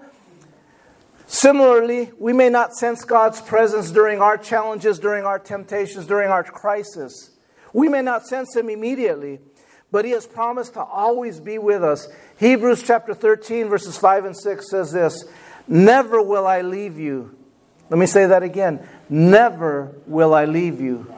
[1.27, 6.43] Similarly, we may not sense God's presence during our challenges, during our temptations, during our
[6.43, 7.31] crisis.
[7.71, 9.39] We may not sense him immediately,
[9.93, 12.09] but he has promised to always be with us.
[12.37, 15.23] Hebrews chapter 13, verses 5 and 6 says this
[15.69, 17.37] Never will I leave you.
[17.89, 18.85] Let me say that again.
[19.09, 21.11] Never will I leave you.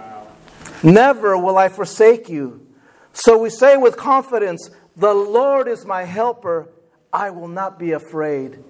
[0.83, 2.65] Never will I forsake you.
[3.13, 6.69] So we say with confidence, The Lord is my helper.
[7.11, 8.63] I will not be afraid.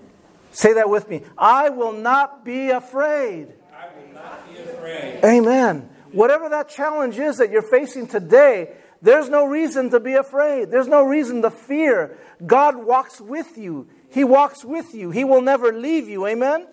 [0.51, 1.23] Say that with me.
[1.37, 3.53] I will not be afraid.
[3.73, 5.23] I will not be afraid.
[5.23, 5.89] Amen.
[6.11, 10.71] Whatever that challenge is that you're facing today, there's no reason to be afraid.
[10.71, 12.17] There's no reason to fear.
[12.45, 13.87] God walks with you.
[14.09, 15.11] He walks with you.
[15.11, 16.25] He will never leave you.
[16.25, 16.67] Amen?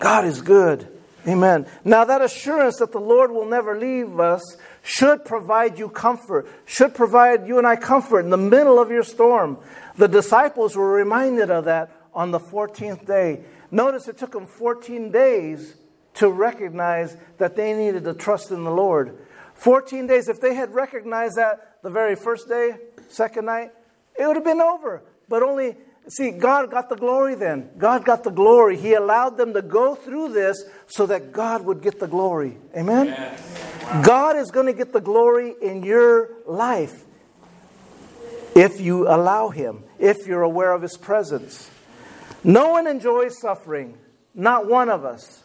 [0.00, 0.88] God is good.
[1.28, 1.66] Amen.
[1.84, 6.94] Now, that assurance that the Lord will never leave us should provide you comfort, should
[6.94, 9.58] provide you and I comfort in the middle of your storm.
[9.96, 13.44] The disciples were reminded of that on the 14th day.
[13.70, 15.76] Notice it took them 14 days
[16.14, 19.18] to recognize that they needed to trust in the Lord.
[19.54, 22.76] 14 days, if they had recognized that the very first day,
[23.08, 23.72] second night,
[24.18, 25.02] it would have been over.
[25.28, 25.76] But only,
[26.10, 27.70] see, God got the glory then.
[27.78, 28.76] God got the glory.
[28.76, 32.58] He allowed them to go through this so that God would get the glory.
[32.76, 33.06] Amen?
[33.06, 34.04] Yes.
[34.04, 37.04] God is going to get the glory in your life
[38.54, 41.70] if you allow Him, if you're aware of His presence.
[42.44, 43.98] No one enjoys suffering,
[44.34, 45.42] not one of us.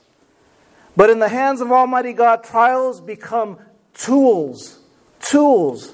[0.95, 3.57] But in the hands of Almighty God, trials become
[3.93, 4.79] tools.
[5.19, 5.93] Tools.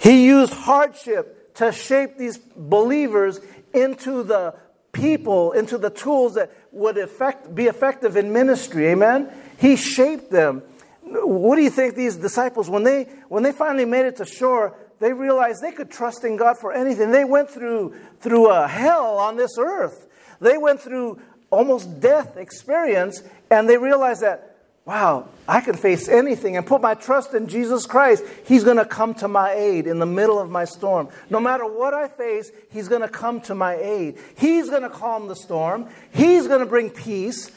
[0.00, 3.40] He used hardship to shape these believers
[3.76, 4.54] into the
[4.92, 8.88] people, into the tools that would effect, be effective in ministry.
[8.88, 9.30] Amen?
[9.58, 10.62] He shaped them.
[11.02, 14.76] What do you think these disciples, when they, when they finally made it to shore,
[14.98, 17.12] they realized they could trust in God for anything.
[17.12, 20.08] They went through, through a hell on this earth.
[20.40, 24.55] They went through almost death experience, and they realized that
[24.86, 28.24] wow, I can face anything and put my trust in Jesus Christ.
[28.46, 31.08] He's going to come to my aid in the middle of my storm.
[31.28, 34.16] No matter what I face, He's going to come to my aid.
[34.38, 37.50] He's going to calm the storm, He's going to bring peace.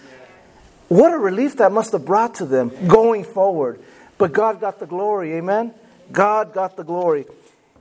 [0.89, 3.79] What a relief that must have brought to them going forward.
[4.17, 5.75] But God got the glory, amen?
[6.11, 7.25] God got the glory.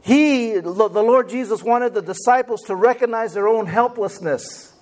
[0.03, 4.75] He, the Lord Jesus, wanted the disciples to recognize their own helplessness,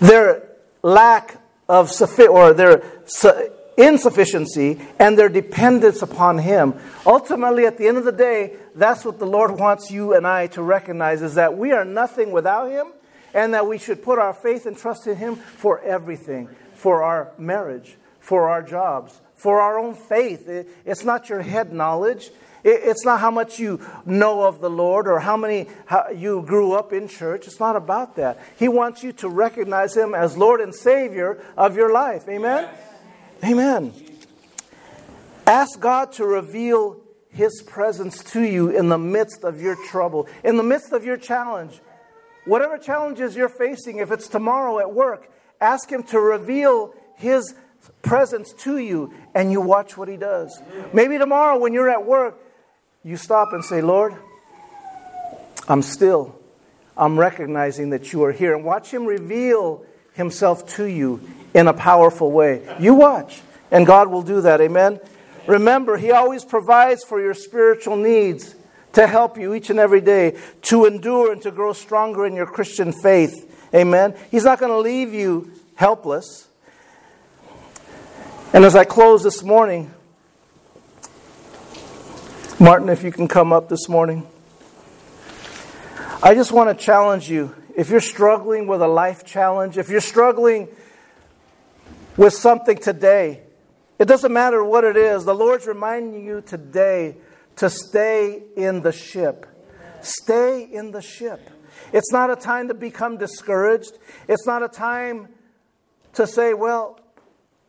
[0.00, 0.48] their
[0.82, 6.74] lack of suffi- or their su- insufficiency and their dependence upon him.
[7.04, 10.46] Ultimately at the end of the day that's what the lord wants you and i
[10.46, 12.86] to recognize is that we are nothing without him
[13.34, 17.32] and that we should put our faith and trust in him for everything for our
[17.38, 20.48] marriage for our jobs for our own faith.
[20.84, 22.30] It's not your head knowledge
[22.66, 26.72] it's not how much you know of the Lord or how many how you grew
[26.72, 27.46] up in church.
[27.46, 28.40] It's not about that.
[28.58, 32.28] He wants you to recognize Him as Lord and Savior of your life.
[32.28, 32.68] Amen?
[33.44, 33.94] Amen.
[35.46, 40.56] Ask God to reveal His presence to you in the midst of your trouble, in
[40.56, 41.80] the midst of your challenge.
[42.46, 47.54] Whatever challenges you're facing, if it's tomorrow at work, ask Him to reveal His
[48.02, 50.60] presence to you and you watch what He does.
[50.92, 52.40] Maybe tomorrow when you're at work,
[53.06, 54.16] you stop and say, Lord,
[55.68, 56.34] I'm still.
[56.96, 58.52] I'm recognizing that you are here.
[58.56, 61.20] And watch Him reveal Himself to you
[61.54, 62.66] in a powerful way.
[62.80, 64.60] You watch, and God will do that.
[64.60, 64.98] Amen.
[65.46, 68.56] Remember, He always provides for your spiritual needs
[68.94, 72.46] to help you each and every day to endure and to grow stronger in your
[72.46, 73.68] Christian faith.
[73.72, 74.16] Amen.
[74.32, 76.48] He's not going to leave you helpless.
[78.52, 79.92] And as I close this morning,
[82.58, 84.26] Martin, if you can come up this morning,
[86.22, 87.54] I just want to challenge you.
[87.76, 90.68] If you're struggling with a life challenge, if you're struggling
[92.16, 93.42] with something today,
[93.98, 97.18] it doesn't matter what it is, the Lord's reminding you today
[97.56, 99.44] to stay in the ship.
[100.00, 101.50] Stay in the ship.
[101.92, 103.98] It's not a time to become discouraged.
[104.28, 105.28] It's not a time
[106.14, 107.00] to say, well,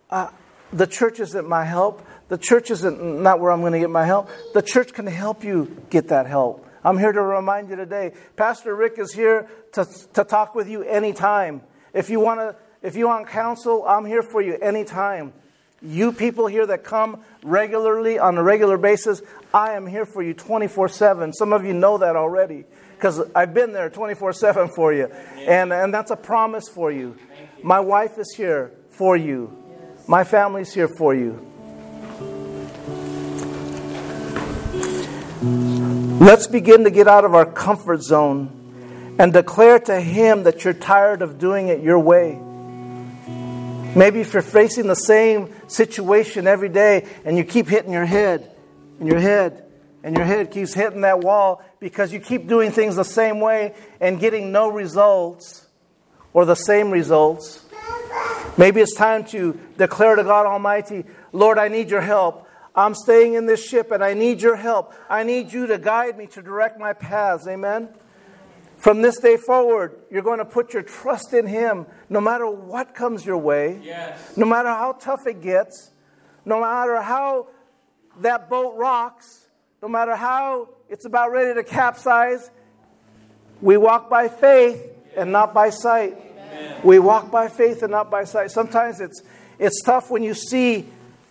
[0.09, 0.29] uh,
[0.71, 2.05] the church isn't my help.
[2.29, 4.29] The church isn't not where I'm going to get my help.
[4.53, 6.65] The church can help you get that help.
[6.83, 8.13] I'm here to remind you today.
[8.35, 11.61] Pastor Rick is here to, to talk with you anytime.
[11.93, 15.33] If you want to, if you want counsel, I'm here for you anytime.
[15.81, 19.21] You people here that come regularly on a regular basis,
[19.53, 21.33] I am here for you 24 7.
[21.33, 22.65] Some of you know that already
[22.95, 25.05] because I've been there 24 7 for you.
[25.05, 27.17] And, and that's a promise for you.
[27.63, 29.55] My wife is here for you,
[30.07, 31.46] my family's here for you.
[36.27, 40.73] Let's begin to get out of our comfort zone and declare to Him that you're
[40.73, 42.37] tired of doing it your way.
[43.95, 48.51] Maybe if you're facing the same situation every day and you keep hitting your head
[48.99, 49.63] and your head
[50.03, 53.73] and your head keeps hitting that wall because you keep doing things the same way
[54.01, 55.65] and getting no results
[56.33, 57.63] or the same results.
[58.57, 62.46] Maybe it's time to declare to God Almighty, Lord, I need your help.
[62.77, 64.93] I'm staying in this ship and I need your help.
[65.09, 67.47] I need you to guide me, to direct my paths.
[67.47, 67.89] Amen.
[68.77, 72.93] From this day forward, you're going to put your trust in Him no matter what
[72.93, 74.37] comes your way, Yes.
[74.37, 75.89] no matter how tough it gets,
[76.45, 77.47] no matter how
[78.19, 79.47] that boat rocks,
[79.81, 82.51] no matter how it's about ready to capsize.
[83.59, 84.79] We walk by faith
[85.15, 86.15] and not by sight.
[86.83, 88.51] We walk by faith and not by sight.
[88.51, 89.23] Sometimes it's,
[89.57, 90.85] it's tough when you see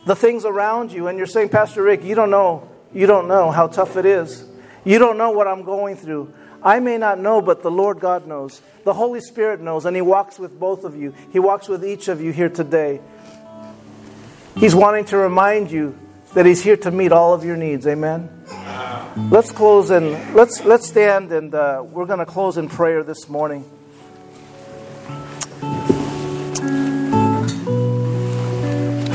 [0.07, 2.71] the things around you and you're saying, Pastor Rick, you don't know.
[2.95, 4.45] You don't know how tough it is.
[4.85, 6.33] You don't know what I'm going through.
[6.63, 8.63] I may not know, but the Lord God knows.
[8.85, 11.13] The Holy Spirit knows, and He walks with both of you.
[11.33, 13.01] He walks with each of you here today.
[14.57, 15.99] He's wanting to remind you
[16.35, 17.87] that He's here to meet all of your needs.
[17.87, 18.31] Amen.
[19.31, 23.29] Let's close and let's let's stand and uh, we're going to close in prayer this
[23.29, 23.65] morning.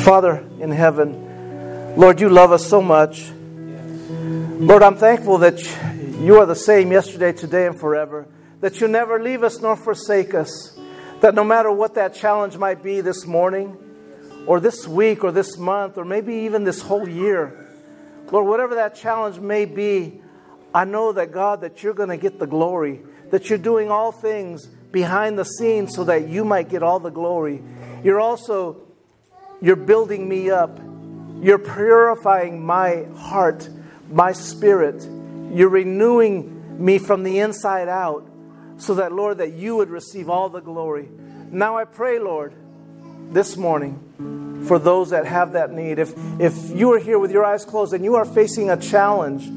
[0.02, 3.30] Father in heaven, Lord, you love us so much.
[3.32, 5.60] Lord, I'm thankful that
[6.20, 8.28] you are the same yesterday, today, and forever.
[8.62, 10.76] That you never leave us nor forsake us.
[11.20, 13.78] That no matter what that challenge might be this morning,
[14.48, 17.70] or this week, or this month, or maybe even this whole year,
[18.32, 20.20] Lord, whatever that challenge may be,
[20.74, 24.12] I know that God, that you're going to get the glory, that you're doing all
[24.12, 27.62] things behind the scenes so that you might get all the glory.
[28.04, 28.88] You're also
[29.62, 30.80] you're building me up.
[31.42, 33.70] You're purifying my heart,
[34.10, 35.04] my spirit.
[35.52, 38.28] You're renewing me from the inside out
[38.78, 41.08] so that, Lord, that you would receive all the glory.
[41.52, 42.54] Now I pray, Lord,
[43.30, 46.00] this morning for those that have that need.
[46.00, 49.48] If, if you are here with your eyes closed and you are facing a challenge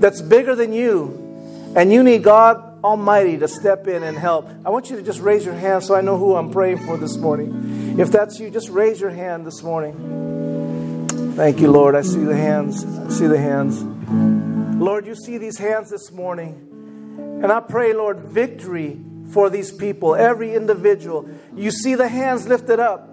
[0.00, 4.70] that's bigger than you and you need God Almighty to step in and help, I
[4.70, 7.16] want you to just raise your hand so I know who I'm praying for this
[7.16, 7.73] morning.
[7.96, 11.34] If that's you, just raise your hand this morning.
[11.36, 11.94] Thank you, Lord.
[11.94, 12.84] I see the hands.
[12.84, 13.82] I see the hands.
[14.80, 17.40] Lord, you see these hands this morning.
[17.42, 19.00] And I pray, Lord, victory
[19.32, 21.28] for these people, every individual.
[21.54, 23.08] You see the hands lifted up.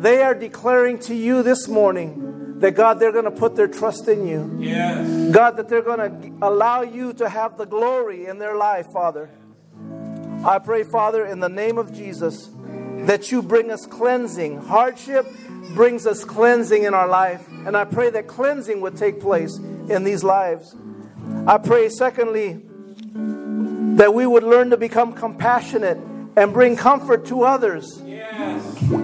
[0.00, 4.08] They are declaring to you this morning that God, they're going to put their trust
[4.08, 4.56] in you.
[4.58, 5.32] Yes.
[5.32, 9.30] God, that they're going to allow you to have the glory in their life, Father.
[10.44, 12.48] I pray, Father, in the name of Jesus,
[13.06, 14.58] that you bring us cleansing.
[14.62, 15.26] Hardship
[15.74, 17.46] brings us cleansing in our life.
[17.66, 20.74] And I pray that cleansing would take place in these lives.
[21.46, 22.60] I pray, secondly,
[23.96, 25.98] that we would learn to become compassionate
[26.36, 28.62] and bring comfort to others Yes.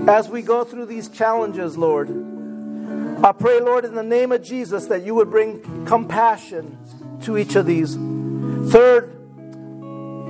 [0.08, 2.08] as we go through these challenges, Lord.
[3.22, 6.78] I pray, Lord, in the name of Jesus, that you would bring compassion
[7.22, 7.94] to each of these.
[8.72, 9.14] Third,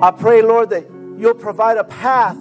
[0.03, 2.37] I pray, Lord, that you'll provide a path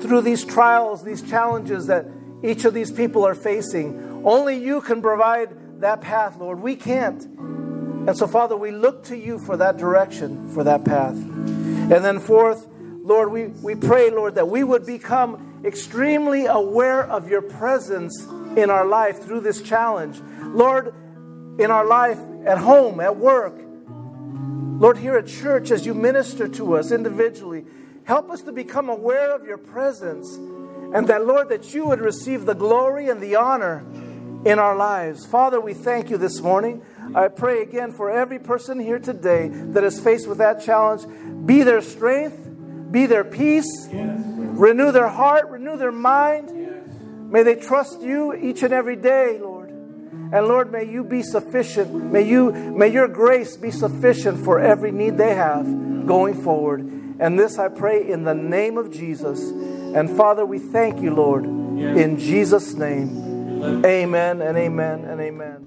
[0.00, 2.06] through these trials, these challenges that
[2.42, 4.22] each of these people are facing.
[4.24, 6.60] Only you can provide that path, Lord.
[6.60, 7.22] We can't.
[7.24, 11.16] And so, Father, we look to you for that direction, for that path.
[11.16, 17.28] And then, fourth, Lord, we, we pray, Lord, that we would become extremely aware of
[17.28, 18.24] your presence
[18.56, 20.20] in our life through this challenge.
[20.40, 20.94] Lord,
[21.58, 23.60] in our life, at home, at work,
[24.78, 27.64] Lord, here at church, as you minister to us individually,
[28.06, 32.46] Help us to become aware of your presence and that, Lord, that you would receive
[32.46, 33.84] the glory and the honor
[34.44, 35.26] in our lives.
[35.26, 36.82] Father, we thank you this morning.
[37.16, 41.02] I pray again for every person here today that is faced with that challenge.
[41.46, 42.48] Be their strength,
[42.92, 47.32] be their peace, renew their heart, renew their mind.
[47.32, 49.70] May they trust you each and every day, Lord.
[49.70, 51.92] And Lord, may you be sufficient.
[51.92, 55.66] May you may your grace be sufficient for every need they have
[56.06, 57.05] going forward.
[57.18, 59.40] And this I pray in the name of Jesus.
[59.50, 63.84] And Father, we thank you, Lord, in Jesus' name.
[63.84, 65.66] Amen and amen and amen.